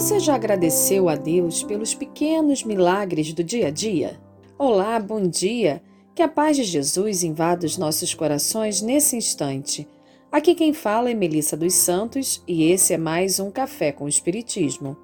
Você 0.00 0.18
já 0.18 0.34
agradeceu 0.34 1.10
a 1.10 1.14
Deus 1.14 1.62
pelos 1.62 1.92
pequenos 1.94 2.64
milagres 2.64 3.34
do 3.34 3.44
dia 3.44 3.66
a 3.66 3.70
dia? 3.70 4.18
Olá, 4.58 4.98
bom 4.98 5.20
dia! 5.28 5.82
Que 6.14 6.22
a 6.22 6.28
paz 6.28 6.56
de 6.56 6.64
Jesus 6.64 7.22
invada 7.22 7.66
os 7.66 7.76
nossos 7.76 8.14
corações 8.14 8.80
nesse 8.80 9.14
instante. 9.14 9.86
Aqui 10.32 10.54
quem 10.54 10.72
fala 10.72 11.10
é 11.10 11.14
Melissa 11.14 11.54
dos 11.54 11.74
Santos 11.74 12.42
e 12.48 12.72
esse 12.72 12.94
é 12.94 12.96
mais 12.96 13.38
um 13.38 13.50
Café 13.50 13.92
com 13.92 14.04
o 14.04 14.08
Espiritismo. 14.08 14.96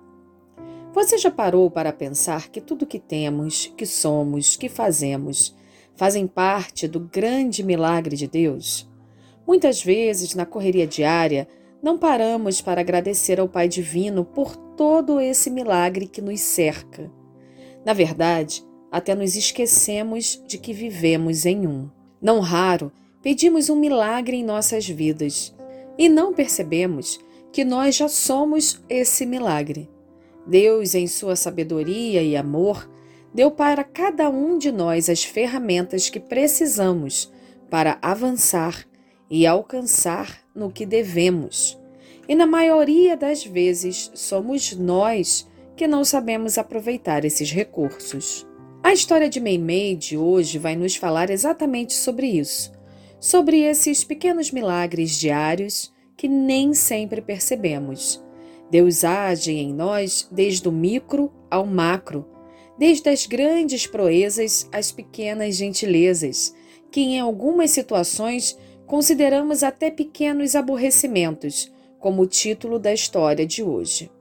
Você 0.94 1.18
já 1.18 1.30
parou 1.30 1.70
para 1.70 1.92
pensar 1.92 2.48
que 2.48 2.58
tudo 2.58 2.86
que 2.86 2.98
temos, 2.98 3.70
que 3.76 3.84
somos, 3.84 4.56
que 4.56 4.70
fazemos, 4.70 5.54
fazem 5.94 6.26
parte 6.26 6.88
do 6.88 7.00
grande 7.00 7.62
milagre 7.62 8.16
de 8.16 8.26
Deus? 8.26 8.90
Muitas 9.46 9.84
vezes, 9.84 10.34
na 10.34 10.46
correria 10.46 10.86
diária, 10.86 11.46
não 11.82 11.98
paramos 11.98 12.62
para 12.62 12.80
agradecer 12.80 13.38
ao 13.38 13.46
Pai 13.46 13.68
Divino 13.68 14.24
por 14.24 14.64
todo 14.76 15.20
esse 15.20 15.50
milagre 15.50 16.06
que 16.06 16.20
nos 16.20 16.40
cerca. 16.40 17.10
Na 17.84 17.92
verdade, 17.92 18.62
até 18.92 19.14
nos 19.14 19.34
esquecemos 19.34 20.42
de 20.46 20.58
que 20.58 20.72
vivemos 20.72 21.46
em 21.46 21.66
um. 21.66 21.88
Não 22.20 22.40
raro, 22.40 22.92
pedimos 23.22 23.70
um 23.70 23.76
milagre 23.76 24.36
em 24.36 24.44
nossas 24.44 24.86
vidas 24.88 25.54
e 25.98 26.08
não 26.08 26.32
percebemos 26.32 27.18
que 27.52 27.64
nós 27.64 27.96
já 27.96 28.08
somos 28.08 28.82
esse 28.88 29.24
milagre. 29.24 29.88
Deus, 30.46 30.94
em 30.94 31.06
sua 31.06 31.34
sabedoria 31.34 32.22
e 32.22 32.36
amor, 32.36 32.88
deu 33.32 33.50
para 33.50 33.82
cada 33.82 34.28
um 34.28 34.58
de 34.58 34.70
nós 34.70 35.08
as 35.08 35.24
ferramentas 35.24 36.08
que 36.08 36.20
precisamos 36.20 37.32
para 37.70 37.98
avançar 38.00 38.86
e 39.28 39.46
alcançar 39.46 40.38
no 40.54 40.70
que 40.70 40.86
devemos. 40.86 41.78
E 42.28 42.34
na 42.34 42.46
maioria 42.46 43.16
das 43.16 43.44
vezes 43.44 44.10
somos 44.14 44.72
nós 44.72 45.46
que 45.76 45.86
não 45.86 46.04
sabemos 46.04 46.58
aproveitar 46.58 47.24
esses 47.24 47.52
recursos. 47.52 48.46
A 48.82 48.92
história 48.92 49.28
de 49.28 49.40
Meimei 49.40 49.94
de 49.94 50.16
hoje 50.16 50.58
vai 50.58 50.74
nos 50.74 50.96
falar 50.96 51.30
exatamente 51.30 51.92
sobre 51.92 52.26
isso, 52.26 52.72
sobre 53.20 53.60
esses 53.60 54.02
pequenos 54.02 54.50
milagres 54.50 55.18
diários 55.18 55.92
que 56.16 56.28
nem 56.28 56.72
sempre 56.72 57.20
percebemos. 57.20 58.22
Deus 58.70 59.04
age 59.04 59.52
em 59.52 59.72
nós 59.72 60.28
desde 60.32 60.68
o 60.68 60.72
micro 60.72 61.30
ao 61.50 61.66
macro, 61.66 62.26
desde 62.78 63.08
as 63.08 63.26
grandes 63.26 63.86
proezas 63.86 64.68
às 64.72 64.90
pequenas 64.90 65.56
gentilezas, 65.56 66.54
que 66.90 67.00
em 67.00 67.20
algumas 67.20 67.70
situações 67.70 68.58
consideramos 68.86 69.62
até 69.62 69.90
pequenos 69.90 70.54
aborrecimentos, 70.54 71.72
como 72.06 72.22
o 72.22 72.26
título 72.28 72.78
da 72.78 72.94
história 72.94 73.44
de 73.44 73.64
hoje. 73.64 74.12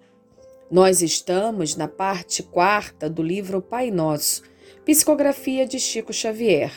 Nós 0.71 1.03
estamos 1.03 1.75
na 1.75 1.87
parte 1.87 2.41
quarta 2.41 3.07
do 3.07 3.21
livro 3.21 3.61
Pai 3.61 3.91
Nosso, 3.91 4.41
psicografia 4.83 5.67
de 5.67 5.79
Chico 5.79 6.11
Xavier, 6.11 6.71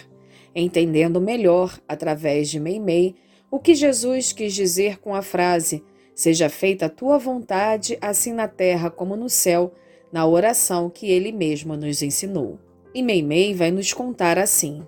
entendendo 0.54 1.18
melhor, 1.18 1.80
através 1.88 2.50
de 2.50 2.60
Meimei, 2.60 3.14
o 3.50 3.58
que 3.58 3.74
Jesus 3.74 4.34
quis 4.34 4.52
dizer 4.52 4.98
com 4.98 5.14
a 5.14 5.22
frase: 5.22 5.82
Seja 6.14 6.50
feita 6.50 6.84
a 6.84 6.90
tua 6.90 7.16
vontade, 7.16 7.96
assim 8.02 8.34
na 8.34 8.46
terra 8.46 8.90
como 8.90 9.16
no 9.16 9.30
céu, 9.30 9.72
na 10.12 10.26
oração 10.26 10.90
que 10.90 11.10
ele 11.10 11.32
mesmo 11.32 11.74
nos 11.74 12.02
ensinou. 12.02 12.58
E 12.94 13.02
Meimei 13.02 13.54
vai 13.54 13.70
nos 13.70 13.94
contar 13.94 14.38
assim. 14.38 14.86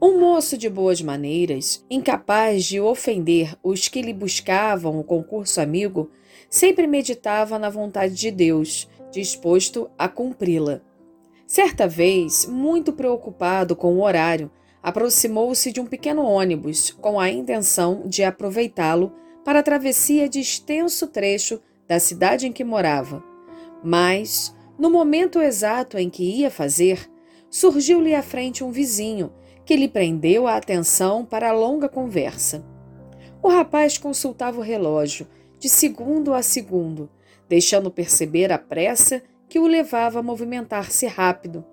Um 0.00 0.20
moço 0.20 0.58
de 0.58 0.68
boas 0.68 1.00
maneiras, 1.00 1.82
incapaz 1.88 2.66
de 2.66 2.78
ofender 2.78 3.56
os 3.62 3.88
que 3.88 4.02
lhe 4.02 4.12
buscavam 4.12 5.00
o 5.00 5.04
concurso 5.04 5.58
amigo, 5.58 6.10
sempre 6.50 6.86
meditava 6.86 7.58
na 7.58 7.70
vontade 7.70 8.14
de 8.14 8.30
Deus, 8.30 8.86
disposto 9.10 9.88
a 9.96 10.06
cumpri-la. 10.06 10.82
Certa 11.46 11.88
vez, 11.88 12.44
muito 12.44 12.92
preocupado 12.92 13.74
com 13.74 13.94
o 13.94 14.02
horário, 14.02 14.50
aproximou-se 14.82 15.72
de 15.72 15.80
um 15.80 15.86
pequeno 15.86 16.26
ônibus 16.26 16.90
com 16.90 17.18
a 17.18 17.30
intenção 17.30 18.02
de 18.04 18.22
aproveitá-lo 18.22 19.14
para 19.46 19.60
a 19.60 19.62
travessia 19.62 20.28
de 20.28 20.40
extenso 20.40 21.06
trecho 21.06 21.58
da 21.88 21.98
cidade 21.98 22.46
em 22.46 22.52
que 22.52 22.64
morava. 22.64 23.24
Mas, 23.82 24.54
no 24.78 24.90
momento 24.90 25.40
exato 25.40 25.96
em 25.96 26.10
que 26.10 26.22
ia 26.22 26.50
fazer, 26.50 27.10
surgiu-lhe 27.48 28.14
à 28.14 28.22
frente 28.22 28.62
um 28.62 28.70
vizinho 28.70 29.32
que 29.66 29.76
lhe 29.76 29.88
prendeu 29.88 30.46
a 30.46 30.56
atenção 30.56 31.24
para 31.24 31.50
a 31.50 31.52
longa 31.52 31.88
conversa. 31.88 32.64
O 33.42 33.48
rapaz 33.48 33.98
consultava 33.98 34.58
o 34.58 34.62
relógio, 34.62 35.26
de 35.58 35.68
segundo 35.68 36.32
a 36.32 36.40
segundo, 36.40 37.10
deixando 37.48 37.90
perceber 37.90 38.52
a 38.52 38.58
pressa 38.58 39.22
que 39.48 39.58
o 39.58 39.66
levava 39.66 40.20
a 40.20 40.22
movimentar-se 40.22 41.06
rápido. 41.06 41.64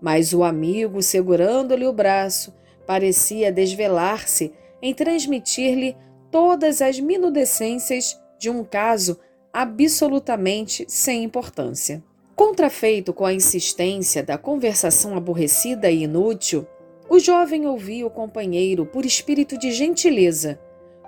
Mas 0.00 0.34
o 0.34 0.44
amigo, 0.44 1.02
segurando-lhe 1.02 1.86
o 1.86 1.92
braço, 1.92 2.54
parecia 2.86 3.50
desvelar-se 3.50 4.52
em 4.82 4.92
transmitir-lhe 4.92 5.96
todas 6.30 6.82
as 6.82 7.00
minudescências 7.00 8.20
de 8.38 8.50
um 8.50 8.62
caso 8.62 9.18
absolutamente 9.52 10.84
sem 10.86 11.24
importância. 11.24 12.04
Contrafeito 12.36 13.12
com 13.12 13.24
a 13.24 13.32
insistência 13.32 14.22
da 14.22 14.38
conversação 14.38 15.16
aborrecida 15.16 15.90
e 15.90 16.04
inútil, 16.04 16.66
o 17.08 17.18
jovem 17.18 17.66
ouvia 17.66 18.06
o 18.06 18.10
companheiro 18.10 18.84
por 18.84 19.06
espírito 19.06 19.56
de 19.58 19.72
gentileza, 19.72 20.60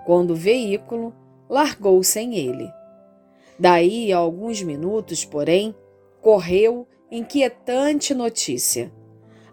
quando 0.06 0.30
o 0.30 0.36
veículo 0.36 1.14
largou 1.48 2.02
sem 2.02 2.36
ele. 2.36 2.70
Daí 3.58 4.12
a 4.12 4.16
alguns 4.16 4.62
minutos, 4.62 5.24
porém, 5.24 5.74
correu 6.22 6.86
inquietante 7.10 8.14
notícia. 8.14 8.90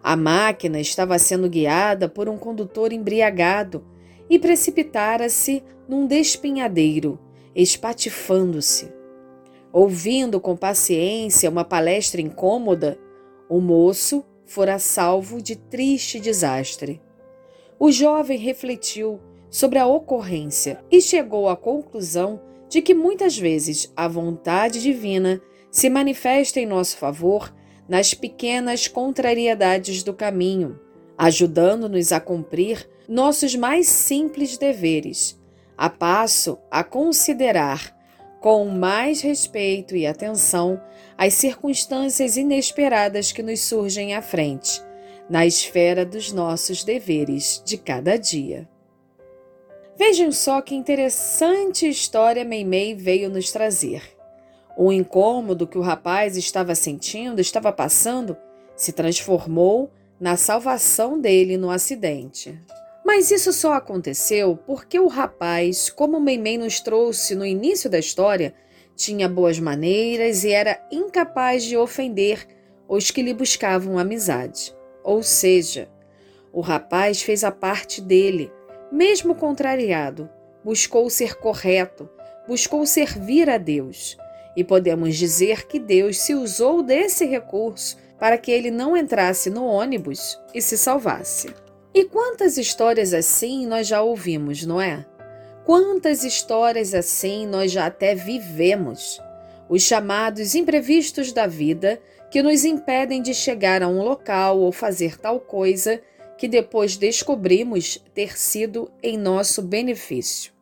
A 0.02 0.16
máquina 0.16 0.80
estava 0.80 1.20
sendo 1.20 1.50
guiada 1.50 2.08
por 2.08 2.30
um 2.30 2.38
condutor 2.38 2.94
embriagado 2.94 3.84
e 4.30 4.40
precipitara-se 4.40 5.62
num 5.88 6.08
despinhadeiro, 6.08 7.20
espatifando-se. 7.54 8.94
Ouvindo 9.74 10.40
com 10.40 10.56
paciência 10.56 11.50
uma 11.50 11.66
palestra 11.66 12.22
incômoda, 12.22 12.98
o 13.50 13.60
moço 13.60 14.24
fora 14.48 14.80
salvo 14.80 15.42
de 15.42 15.56
triste 15.56 16.20
desastre. 16.20 17.02
O 17.78 17.92
jovem 17.92 18.40
refletiu 18.40 19.20
sobre 19.50 19.78
a 19.78 19.86
ocorrência 19.86 20.84
e 20.90 21.02
chegou 21.02 21.48
à 21.48 21.56
conclusão 21.56 22.42
de 22.70 22.82
que 22.82 22.94
muitas 22.94 23.38
vezes 23.38 23.92
a 23.96 24.08
vontade 24.08 24.82
divina 24.82 25.42
se 25.70 25.90
manifesta 25.90 26.60
em 26.60 26.66
nosso 26.66 26.98
favor 26.98 27.54
nas 27.88 28.14
pequenas 28.14 28.88
contrariedades 28.88 30.02
do 30.04 30.14
caminho, 30.14 30.80
ajudando-nos 31.18 32.12
a 32.12 32.20
cumprir 32.20 32.90
nossos 33.08 33.56
mais 33.56 33.88
simples 33.88 34.58
deveres, 34.58 35.40
a 35.78 35.90
passo 35.90 36.58
a 36.72 36.84
considerar 36.84 37.97
com 38.40 38.66
mais 38.66 39.22
respeito 39.22 39.96
e 39.96 40.06
atenção 40.06 40.82
as 41.18 41.34
circunstâncias 41.34 42.38
inesperadas 42.38 43.32
que 43.32 43.42
nos 43.42 43.62
surgem 43.62 44.14
à 44.14 44.22
frente, 44.22 44.82
na 45.30 45.46
esfera 45.46 46.06
dos 46.06 46.32
nossos 46.32 46.84
deveres 46.84 47.62
de 47.66 47.78
cada 47.78 48.18
dia. 48.18 48.70
Vejam 49.98 50.32
só 50.32 50.62
que 50.62 50.76
interessante 50.76 51.90
história 51.90 52.46
Meimei 52.46 52.94
veio 52.94 53.30
nos 53.30 53.52
trazer. 53.52 54.04
O 54.78 54.94
incômodo 54.94 55.66
que 55.66 55.78
o 55.78 55.82
rapaz 55.82 56.38
estava 56.38 56.76
sentindo, 56.76 57.42
estava 57.42 57.74
passando, 57.74 58.38
se 58.76 58.92
transformou 58.92 59.92
na 60.20 60.38
salvação 60.38 61.20
dele 61.20 61.58
no 61.58 61.72
acidente. 61.72 62.62
Mas 63.08 63.32
isso 63.32 63.54
só 63.54 63.72
aconteceu 63.72 64.60
porque 64.68 65.00
o 65.00 65.08
rapaz, 65.08 65.90
como 65.90 66.20
Meimei 66.20 66.58
nos 66.58 66.82
trouxe 66.82 67.36
no 67.36 67.46
início 67.46 67.90
da 67.90 67.98
história, 67.98 68.54
tinha 68.98 69.30
boas 69.30 69.58
maneiras 69.62 70.44
e 70.44 70.52
era 70.52 70.86
incapaz 70.92 71.64
de 71.64 71.78
ofender 71.78 72.46
os 72.86 73.10
que 73.10 73.22
lhe 73.22 73.34
buscavam 73.34 73.98
amizade. 73.98 74.76
Ou 75.06 75.24
seja, 75.24 75.88
o 76.52 76.60
rapaz 76.60 77.22
fez 77.22 77.46
a 77.46 77.52
parte 77.52 78.02
dele, 78.02 78.52
mesmo 78.92 79.34
contrariado, 79.36 80.30
buscou 80.62 81.10
ser 81.10 81.36
correto, 81.36 82.10
buscou 82.46 82.86
servir 82.86 83.50
a 83.50 83.58
Deus. 83.58 84.18
E 84.54 84.66
podemos 84.66 85.16
dizer 85.16 85.66
que 85.66 85.80
Deus 85.80 86.18
se 86.18 86.36
usou 86.36 86.84
desse 86.84 87.24
recurso 87.24 87.98
para 88.20 88.38
que 88.38 88.52
ele 88.52 88.70
não 88.70 88.98
entrasse 88.98 89.50
no 89.50 89.66
ônibus 89.66 90.38
e 90.54 90.62
se 90.62 90.78
salvasse. 90.78 91.67
E 91.98 92.06
quantas 92.06 92.60
histórias 92.60 93.12
assim 93.12 93.66
nós 93.66 93.88
já 93.88 94.04
ouvimos, 94.04 94.64
não 94.64 94.80
é? 94.80 95.04
Quantas 95.66 96.24
histórias 96.24 96.94
assim 96.94 97.48
nós 97.48 97.72
já 97.72 97.88
até 97.88 98.14
vivemos? 98.14 99.20
Os 99.68 99.82
chamados 99.82 100.54
imprevistos 100.54 101.34
da 101.34 101.48
vida 101.48 102.00
que 102.30 102.44
nos 102.44 102.64
impedem 102.64 103.20
de 103.20 103.34
chegar 103.34 103.82
a 103.82 103.88
um 103.88 104.04
local 104.04 104.60
ou 104.60 104.72
fazer 104.72 105.18
tal 105.18 105.40
coisa 105.40 106.00
que 106.38 106.48
depois 106.48 106.98
descobrimos 106.98 107.98
ter 108.14 108.38
sido 108.38 108.92
em 109.02 109.18
nosso 109.18 109.64
benefício. 109.64 110.54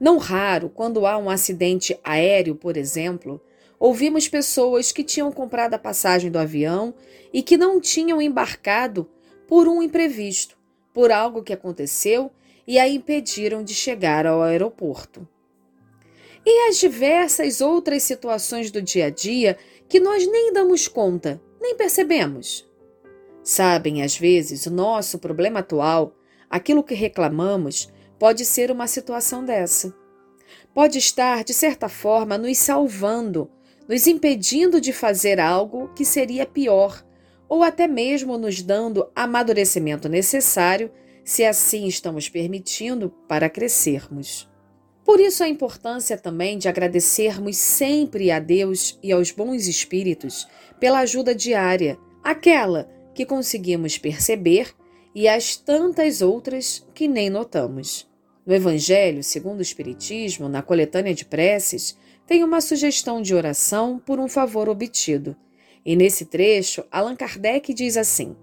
Não 0.00 0.18
raro, 0.18 0.68
quando 0.68 1.06
há 1.06 1.16
um 1.18 1.30
acidente 1.30 1.96
aéreo, 2.02 2.56
por 2.56 2.76
exemplo, 2.76 3.40
ouvimos 3.78 4.26
pessoas 4.26 4.90
que 4.90 5.04
tinham 5.04 5.30
comprado 5.30 5.74
a 5.74 5.78
passagem 5.78 6.32
do 6.32 6.38
avião 6.40 6.92
e 7.32 7.44
que 7.44 7.56
não 7.56 7.80
tinham 7.80 8.20
embarcado 8.20 9.08
por 9.48 9.66
um 9.66 9.82
imprevisto, 9.82 10.58
por 10.92 11.10
algo 11.10 11.42
que 11.42 11.54
aconteceu 11.54 12.30
e 12.66 12.78
a 12.78 12.86
impediram 12.86 13.64
de 13.64 13.74
chegar 13.74 14.26
ao 14.26 14.42
aeroporto. 14.42 15.26
E 16.44 16.68
as 16.68 16.78
diversas 16.78 17.62
outras 17.62 18.02
situações 18.02 18.70
do 18.70 18.82
dia 18.82 19.06
a 19.06 19.10
dia 19.10 19.56
que 19.88 19.98
nós 19.98 20.30
nem 20.30 20.52
damos 20.52 20.86
conta, 20.86 21.40
nem 21.60 21.74
percebemos. 21.74 22.68
Sabem, 23.42 24.02
às 24.02 24.16
vezes, 24.16 24.66
o 24.66 24.70
nosso 24.70 25.18
problema 25.18 25.60
atual, 25.60 26.14
aquilo 26.50 26.84
que 26.84 26.94
reclamamos, 26.94 27.90
pode 28.18 28.44
ser 28.44 28.70
uma 28.70 28.86
situação 28.86 29.42
dessa. 29.42 29.94
Pode 30.74 30.98
estar, 30.98 31.42
de 31.42 31.54
certa 31.54 31.88
forma, 31.88 32.36
nos 32.36 32.58
salvando, 32.58 33.50
nos 33.88 34.06
impedindo 34.06 34.78
de 34.78 34.92
fazer 34.92 35.40
algo 35.40 35.88
que 35.94 36.04
seria 36.04 36.44
pior, 36.44 37.02
ou 37.48 37.62
até 37.62 37.86
mesmo 37.86 38.36
nos 38.36 38.62
dando 38.62 39.08
amadurecimento 39.14 40.08
necessário 40.08 40.90
se 41.24 41.44
assim 41.44 41.86
estamos 41.86 42.28
permitindo 42.28 43.10
para 43.26 43.50
crescermos. 43.50 44.48
Por 45.04 45.20
isso, 45.20 45.42
a 45.42 45.48
importância 45.48 46.18
também 46.18 46.58
de 46.58 46.68
agradecermos 46.68 47.56
sempre 47.56 48.30
a 48.30 48.38
Deus 48.38 48.98
e 49.02 49.10
aos 49.10 49.30
bons 49.30 49.66
espíritos 49.66 50.46
pela 50.78 51.00
ajuda 51.00 51.34
diária, 51.34 51.98
aquela 52.22 52.90
que 53.14 53.24
conseguimos 53.24 53.96
perceber 53.96 54.74
e 55.14 55.26
as 55.26 55.56
tantas 55.56 56.20
outras 56.20 56.86
que 56.94 57.08
nem 57.08 57.30
notamos. 57.30 58.06
No 58.46 58.54
Evangelho, 58.54 59.22
segundo 59.22 59.58
o 59.58 59.62
Espiritismo, 59.62 60.48
na 60.48 60.62
coletânea 60.62 61.14
de 61.14 61.24
preces, 61.24 61.96
tem 62.26 62.44
uma 62.44 62.60
sugestão 62.60 63.20
de 63.20 63.34
oração 63.34 63.98
por 63.98 64.20
um 64.20 64.28
favor 64.28 64.68
obtido. 64.68 65.34
E 65.84 65.96
nesse 65.96 66.24
trecho, 66.24 66.84
Allan 66.90 67.16
Kardec 67.16 67.72
diz 67.72 67.96
assim: 67.96 68.36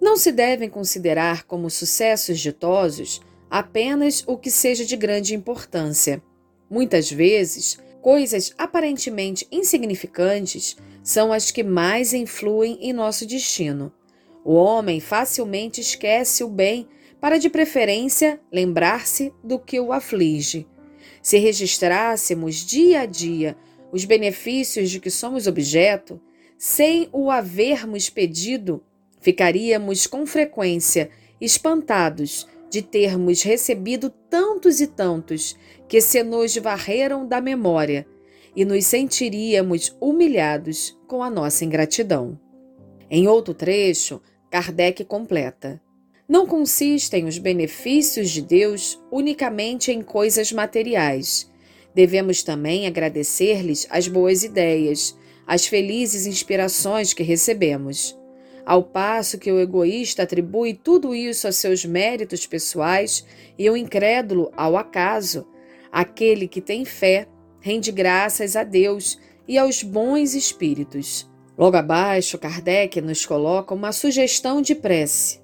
não 0.00 0.16
se 0.16 0.30
devem 0.30 0.68
considerar 0.68 1.44
como 1.44 1.70
sucessos 1.70 2.38
ditosos 2.38 3.20
apenas 3.50 4.22
o 4.26 4.36
que 4.36 4.50
seja 4.50 4.84
de 4.84 4.96
grande 4.96 5.34
importância. 5.34 6.22
Muitas 6.68 7.10
vezes, 7.10 7.78
coisas 8.02 8.52
aparentemente 8.58 9.46
insignificantes 9.50 10.76
são 11.02 11.32
as 11.32 11.50
que 11.50 11.62
mais 11.62 12.12
influem 12.12 12.78
em 12.82 12.92
nosso 12.92 13.26
destino. 13.26 13.92
O 14.44 14.54
homem 14.54 15.00
facilmente 15.00 15.80
esquece 15.80 16.44
o 16.44 16.48
bem 16.48 16.86
para, 17.20 17.38
de 17.38 17.48
preferência, 17.48 18.38
lembrar-se 18.52 19.32
do 19.42 19.58
que 19.58 19.80
o 19.80 19.92
aflige. 19.92 20.66
Se 21.22 21.38
registrássemos 21.38 22.56
dia 22.56 23.00
a 23.00 23.06
dia 23.06 23.56
os 23.90 24.04
benefícios 24.04 24.90
de 24.90 25.00
que 25.00 25.10
somos 25.10 25.46
objeto, 25.46 26.20
sem 26.58 27.08
o 27.12 27.30
havermos 27.30 28.10
pedido, 28.10 28.82
Ficaríamos 29.26 30.06
com 30.06 30.24
frequência 30.24 31.10
espantados 31.40 32.46
de 32.70 32.80
termos 32.80 33.42
recebido 33.42 34.08
tantos 34.30 34.80
e 34.80 34.86
tantos 34.86 35.56
que 35.88 36.00
se 36.00 36.22
nos 36.22 36.56
varreram 36.56 37.26
da 37.26 37.40
memória 37.40 38.06
e 38.54 38.64
nos 38.64 38.86
sentiríamos 38.86 39.96
humilhados 40.00 40.96
com 41.08 41.24
a 41.24 41.28
nossa 41.28 41.64
ingratidão. 41.64 42.38
Em 43.10 43.26
outro 43.26 43.52
trecho, 43.52 44.22
Kardec 44.48 45.04
completa: 45.04 45.82
Não 46.28 46.46
consistem 46.46 47.24
os 47.24 47.36
benefícios 47.36 48.30
de 48.30 48.40
Deus 48.40 48.96
unicamente 49.10 49.90
em 49.90 50.02
coisas 50.02 50.52
materiais. 50.52 51.50
Devemos 51.92 52.44
também 52.44 52.86
agradecer-lhes 52.86 53.88
as 53.90 54.06
boas 54.06 54.44
ideias, 54.44 55.18
as 55.46 55.66
felizes 55.66 56.26
inspirações 56.26 57.12
que 57.12 57.22
recebemos. 57.22 58.18
Ao 58.64 58.82
passo 58.82 59.38
que 59.38 59.52
o 59.52 59.60
egoísta 59.60 60.24
atribui 60.24 60.74
tudo 60.74 61.14
isso 61.14 61.46
a 61.46 61.52
seus 61.52 61.84
méritos 61.84 62.46
pessoais 62.46 63.24
e 63.56 63.70
o 63.70 63.76
incrédulo 63.76 64.50
ao 64.56 64.76
acaso, 64.76 65.46
aquele 65.92 66.48
que 66.48 66.60
tem 66.60 66.84
fé 66.84 67.28
rende 67.60 67.92
graças 67.92 68.56
a 68.56 68.64
Deus 68.64 69.18
e 69.46 69.56
aos 69.56 69.82
bons 69.82 70.34
espíritos. 70.34 71.30
Logo 71.56 71.76
abaixo, 71.76 72.38
Kardec 72.38 73.00
nos 73.00 73.24
coloca 73.24 73.72
uma 73.72 73.92
sugestão 73.92 74.60
de 74.60 74.74
prece. 74.74 75.40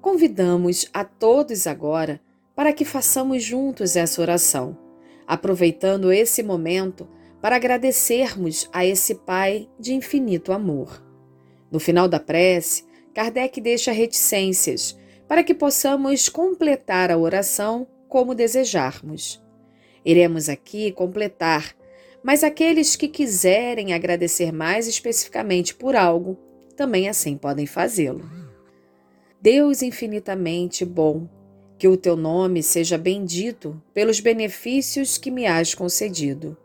Convidamos 0.00 0.88
a 0.92 1.04
todos 1.04 1.66
agora 1.66 2.20
para 2.54 2.72
que 2.72 2.84
façamos 2.84 3.42
juntos 3.42 3.96
essa 3.96 4.20
oração, 4.20 4.76
aproveitando 5.26 6.12
esse 6.12 6.42
momento 6.42 7.08
para 7.40 7.56
agradecermos 7.56 8.68
a 8.72 8.84
esse 8.84 9.14
Pai 9.14 9.68
de 9.78 9.94
infinito 9.94 10.52
amor. 10.52 11.02
No 11.70 11.78
final 11.78 12.08
da 12.08 12.18
prece, 12.18 12.84
Kardec 13.14 13.60
deixa 13.60 13.92
reticências 13.92 14.98
para 15.26 15.44
que 15.44 15.54
possamos 15.54 16.28
completar 16.28 17.10
a 17.10 17.18
oração 17.18 17.86
como 18.08 18.34
desejarmos. 18.34 19.42
Iremos 20.04 20.48
aqui 20.48 20.90
completar, 20.92 21.76
mas 22.22 22.42
aqueles 22.42 22.96
que 22.96 23.08
quiserem 23.08 23.92
agradecer 23.92 24.52
mais 24.52 24.88
especificamente 24.88 25.74
por 25.74 25.94
algo, 25.94 26.38
também 26.74 27.08
assim 27.08 27.36
podem 27.36 27.66
fazê-lo. 27.66 28.28
Deus 29.40 29.82
infinitamente 29.82 30.84
bom, 30.84 31.28
que 31.78 31.86
o 31.86 31.96
teu 31.96 32.16
nome 32.16 32.62
seja 32.62 32.98
bendito 32.98 33.80
pelos 33.94 34.18
benefícios 34.18 35.18
que 35.18 35.30
me 35.30 35.46
has 35.46 35.74
concedido. 35.74 36.56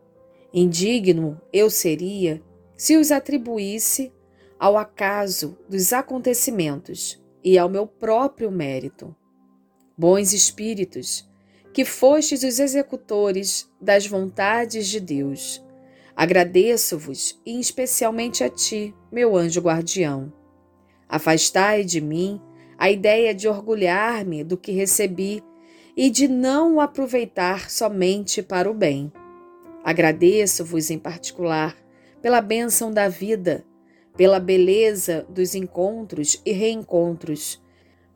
Indigno 0.53 1.41
eu 1.51 1.67
seria 1.67 2.39
se 2.77 2.95
os 2.95 3.11
atribuísse 3.11 4.13
ao 4.59 4.77
acaso 4.77 5.57
dos 5.67 5.91
acontecimentos 5.91 7.19
e 7.43 7.57
ao 7.57 7.67
meu 7.67 7.87
próprio 7.87 8.51
mérito. 8.51 9.15
Bons 9.97 10.31
espíritos, 10.31 11.27
que 11.73 11.83
fostes 11.83 12.43
os 12.43 12.59
executores 12.59 13.67
das 13.81 14.05
vontades 14.05 14.87
de 14.87 14.99
Deus, 14.99 15.63
agradeço-vos 16.15 17.41
e 17.43 17.59
especialmente 17.59 18.43
a 18.43 18.49
ti, 18.49 18.93
meu 19.11 19.35
anjo 19.35 19.59
guardião. 19.59 20.31
Afastai 21.09 21.83
de 21.83 21.99
mim 21.99 22.39
a 22.77 22.91
ideia 22.91 23.33
de 23.33 23.47
orgulhar-me 23.47 24.43
do 24.43 24.55
que 24.55 24.71
recebi 24.71 25.43
e 25.97 26.11
de 26.11 26.27
não 26.27 26.75
o 26.75 26.79
aproveitar 26.79 27.71
somente 27.71 28.43
para 28.43 28.69
o 28.69 28.73
bem. 28.73 29.11
Agradeço-vos 29.83 30.89
em 30.89 30.97
particular 30.97 31.75
pela 32.21 32.41
bênção 32.41 32.91
da 32.91 33.09
vida 33.09 33.65
pela 34.15 34.39
beleza 34.39 35.25
dos 35.29 35.55
encontros 35.55 36.41
e 36.45 36.51
reencontros, 36.51 37.61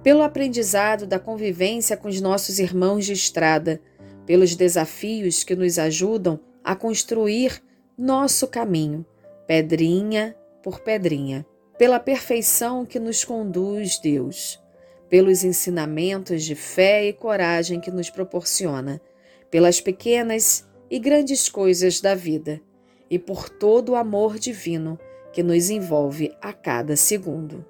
pelo 0.03 0.21
aprendizado 0.21 1.07
da 1.07 1.19
convivência 1.19 1.97
com 1.97 2.07
os 2.07 2.21
nossos 2.21 2.59
irmãos 2.59 3.05
de 3.05 3.13
estrada, 3.13 3.81
pelos 4.25 4.55
desafios 4.55 5.43
que 5.43 5.55
nos 5.55 5.79
ajudam 5.79 6.39
a 6.63 6.75
construir 6.75 7.63
nosso 7.97 8.47
caminho, 8.47 9.05
pedrinha 9.47 10.35
por 10.61 10.81
pedrinha, 10.81 11.45
pela 11.77 11.99
perfeição 11.99 12.85
que 12.85 12.99
nos 12.99 13.23
conduz 13.23 13.97
Deus, 13.99 14.61
pelos 15.09 15.43
ensinamentos 15.43 16.43
de 16.43 16.53
fé 16.53 17.05
e 17.05 17.13
coragem 17.13 17.79
que 17.79 17.89
nos 17.89 18.09
proporciona, 18.09 19.01
pelas 19.49 19.79
pequenas 19.79 20.66
e 20.89 20.99
grandes 20.99 21.49
coisas 21.49 22.01
da 22.01 22.15
vida 22.15 22.61
e 23.09 23.17
por 23.17 23.49
todo 23.49 23.89
o 23.89 23.95
amor 23.95 24.37
divino 24.37 24.99
que 25.31 25.43
nos 25.43 25.69
envolve 25.69 26.35
a 26.41 26.51
cada 26.53 26.95
segundo. 26.95 27.65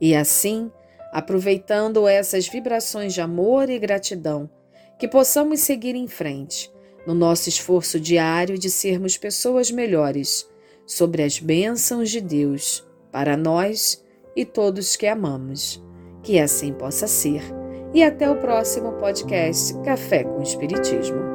E 0.00 0.14
assim, 0.14 0.70
aproveitando 1.12 2.08
essas 2.08 2.48
vibrações 2.48 3.14
de 3.14 3.20
amor 3.20 3.68
e 3.68 3.78
gratidão, 3.78 4.50
que 4.98 5.08
possamos 5.08 5.60
seguir 5.60 5.94
em 5.94 6.08
frente 6.08 6.72
no 7.06 7.14
nosso 7.14 7.48
esforço 7.48 7.98
diário 7.98 8.56
de 8.56 8.70
sermos 8.70 9.16
pessoas 9.16 9.70
melhores 9.70 10.48
sobre 10.86 11.22
as 11.22 11.38
bênçãos 11.38 12.10
de 12.10 12.20
Deus 12.20 12.86
para 13.10 13.36
nós 13.36 14.02
e 14.36 14.44
todos 14.44 14.96
que 14.96 15.06
amamos. 15.06 15.82
Que 16.22 16.38
assim 16.38 16.72
possa 16.72 17.08
ser. 17.08 17.42
E 17.92 18.02
até 18.02 18.30
o 18.30 18.36
próximo 18.36 18.92
podcast 18.92 19.74
Café 19.82 20.24
com 20.24 20.40
Espiritismo. 20.40 21.31